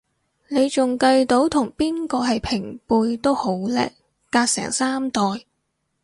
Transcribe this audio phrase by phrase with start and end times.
[0.47, 3.91] 你仲計到同邊個係平輩都好叻，
[4.31, 5.21] 隔成三代